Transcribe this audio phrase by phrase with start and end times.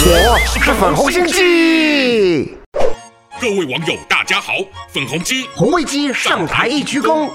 [0.00, 2.56] 是粉红心机。
[3.40, 4.52] 各位网友，大家好，
[4.92, 7.28] 粉红鸡红卫鸡上台一鞠躬。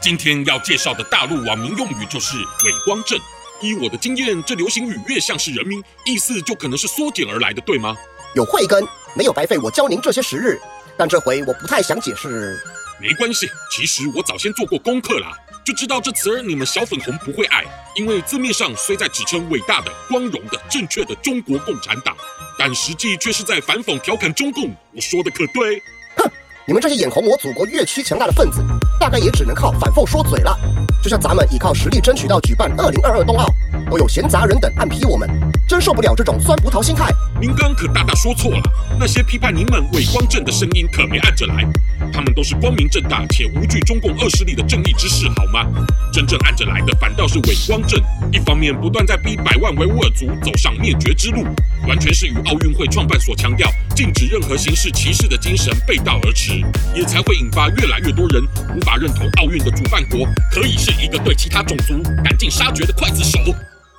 [0.00, 2.36] 今天要介绍的大陆网民用语就是
[2.66, 3.16] “伪光正”。
[3.62, 7.96] 依我的经验，这流行语越像是人名，意思就可能是缩减而来的，对吗？
[8.34, 10.58] 有慧根，没有白费我教您这些时日。
[10.96, 12.58] 但这回我不太想解释。
[13.00, 15.36] 没关系，其实我早先做过功课啦，
[15.68, 17.62] 就知道这词儿你们小粉红不会爱，
[17.94, 22.16] 因为字面上虽在指称伟大的、光荣的、正确的中国共产党。
[22.58, 25.78] 但实际却是在反讽调侃中共，我说的可对？
[26.16, 26.30] 哼，
[26.66, 28.64] 你们这些眼红我祖国越区强大的分子，
[28.98, 30.58] 大概也只能靠反讽说嘴了。
[31.02, 33.44] 就像咱们依靠实力争取到举办二零二二冬奥，
[33.88, 35.28] 都有闲杂人等暗批我们，
[35.66, 37.12] 真受不了这种酸葡萄心态。
[37.40, 38.62] 您刚可大大说错了，
[38.98, 41.66] 那些批判您们伪光正的声音可没按着来，
[42.12, 45.66] 他们都是光明正大且无惧中共恶势力的正义之士，好吗？
[46.12, 48.00] 真正按着来的反倒是伪光正，
[48.32, 51.44] 一方面不断在逼百万维吾尔族走上灭绝之路，
[51.86, 56.60] 完全是与奥运会创办所强调禁止任何形式歧视的精神背道而驰，
[56.94, 58.42] 也才会引发越来越多人
[58.76, 63.38] 无法认同奥运的主办国可以是一个对其他种族赶尽杀绝的刽子手。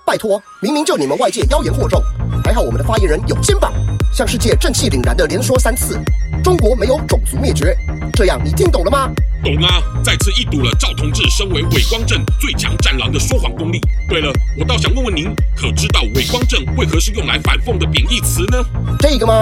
[0.09, 2.03] 拜托，明明就你们外界妖言惑众，
[2.43, 3.71] 还好我们的发言人有肩膀，
[4.11, 5.99] 向世界正气凛然的连说三次：
[6.43, 7.77] 中国没有种族灭绝。
[8.13, 9.07] 这样你听懂了吗？
[9.43, 9.79] 懂啊！
[10.03, 13.79] 再次一睹了赵同志身为伪光正最强战狼的说谎功力。
[14.09, 18.65] 对了，我倒想问问您，可知道伪光正为何是用来反讽的贬义词呢？
[18.99, 19.33] 这个嘛？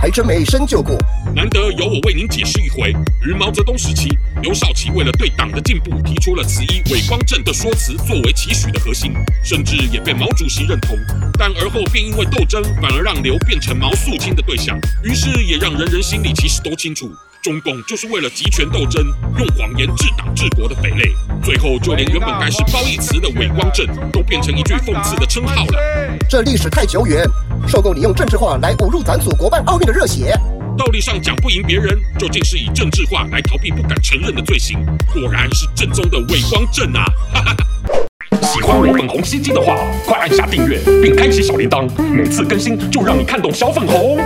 [0.00, 0.98] 还真没深究过。
[1.32, 2.92] 难得有我为您解释一回。
[3.24, 4.08] 于毛泽东时期，
[4.42, 10.98] 刘少奇为了对党的进步，提出了此一伪光正的说辞作为期许的核心，甚至也被毛主席认同。
[11.38, 14.76] 但而后便因为斗争，反而让刘变成毛肃清的对象。
[15.04, 17.08] 于是也让人人心里其实都清楚，
[17.40, 19.04] 中共就是为了集权斗争，
[19.38, 21.14] 用谎言治党治国的匪类。
[21.40, 26.18] 最后就连原本该是褒义词的伪光正，都变成一句讽刺的称号了。
[26.28, 27.24] 这历史太久远，
[27.68, 30.36] 受够你用政治化来侮辱咱祖国办奥运的热血。
[30.76, 34.78] 道理上讲不赢别人，究竟是以政治化来逃避不敢承认的罪行，
[35.12, 37.04] 果然是正宗的伪光正啊！
[37.32, 37.66] 哈哈哈。
[38.42, 44.18] 喜欢我粉红心机的话，快按下订阅并开启小铃铛，每次更新就让你看懂小粉红。